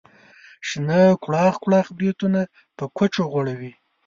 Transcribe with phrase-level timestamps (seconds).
[0.67, 2.41] شنه کوړاخ کوړاخ بریتونه
[2.77, 3.71] په کوچو غوړوي.